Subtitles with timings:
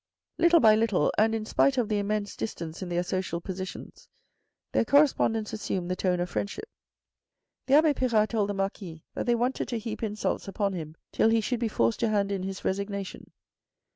[0.39, 4.09] Little by little, and in spite of the immense distance in their social positions,
[4.71, 6.67] their correspondence assumed the tone of friendship.
[7.67, 11.29] The abbe Pirard told the Marquis that they wanted to heap insults upon him till
[11.29, 13.31] he should be forced to hand in his resignation.